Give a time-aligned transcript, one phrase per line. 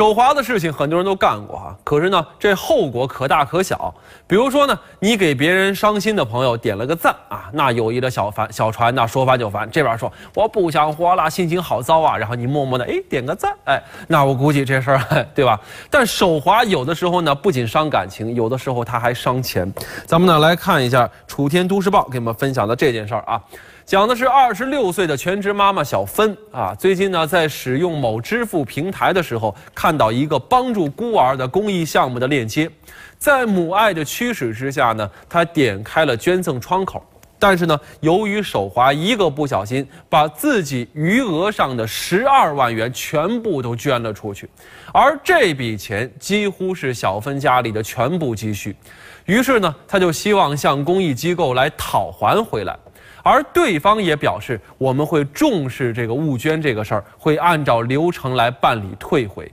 [0.00, 3.94] 手滑的事情很多人都干过哈，可是呢，这后果可大可小。
[4.26, 13.78] 比如说呢，你给别人伤心的朋友点了个赞啊，那友谊的小帆小船那说翻就翻，这边说我不想活了，心情好糟啊，然后你默默的哎点个赞，哎，
[14.08, 14.98] 那我估计这事儿
[15.36, 15.60] 对吧？
[15.90, 19.70] 但手滑有的时候呢，不仅伤感情，有的时候它还伤钱。
[20.06, 23.38] 咱们呢来看一下《楚天都市报》给我们分享的这件事儿啊。
[23.86, 32.70] 讲的是二十六岁的全职妈妈小芬啊，最近呢在使用某支付平台的时候，看看到一个帮助孤儿的公益项目的链接，
[33.18, 37.04] 在母爱的驱使之下呢，他点开了捐赠窗口，
[37.40, 44.48] 但是呢，由于手滑，一个不小心把自己余额上的十二万元全部都捐了出去，
[44.92, 48.76] 而这笔钱几乎是小芬家里的全部积蓄，
[49.24, 52.78] 于是呢，他就希望向公益机构来讨还回来。
[53.22, 59.50] 而对方也表示，我们会重视这个误捐这个事儿，会按照流程来办理退回，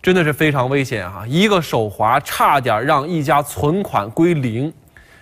[0.00, 1.24] 真的是非常危险啊！
[1.26, 4.72] 一个手滑，差点让一家存款归零，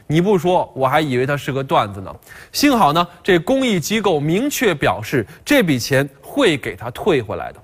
[0.06, 2.14] 你不说，我还以为它是个段子呢。
[2.52, 7.60] 幸好呢，这公益机构明确表示，这笔钱会给他退回来的。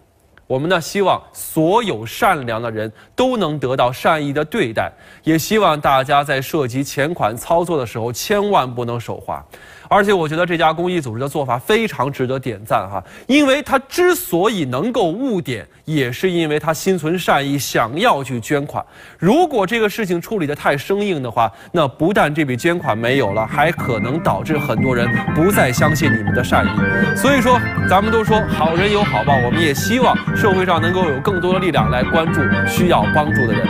[0.52, 4.92] 我们呢，希望所有善良的人都能得到善意的对待，
[5.24, 9.42] 也希望大家在涉及钱款操作的时候，千万不能手滑。
[9.88, 18.82] 而且我觉得这家公益组织的做法非常值得点赞哈，因为他之所以能够误点，也是因为他心存善意，想要去捐款。
[19.18, 26.70] 如果这个事情处理的太生硬的话，那不但这笔捐款没有了，还可能导致很多人不再相信你们的善意。
[27.14, 33.64] 所以说，咱们都说好人有好报，我们也希望社会上能够有更多的力量来关注需要帮助的人。